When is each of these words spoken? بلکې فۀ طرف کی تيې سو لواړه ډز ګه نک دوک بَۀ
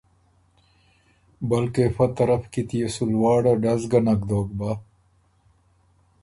بلکې 1.49 1.83
فۀ 1.95 2.05
طرف 2.17 2.41
کی 2.51 2.61
تيې 2.69 2.87
سو 2.93 3.03
لواړه 3.13 3.51
ډز 3.63 3.81
ګه 3.91 3.99
نک 4.05 4.21
دوک 4.29 4.47
بَۀ 4.59 4.71